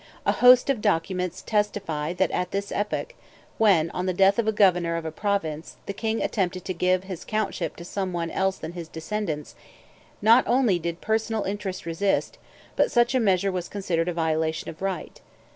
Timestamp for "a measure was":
13.13-13.69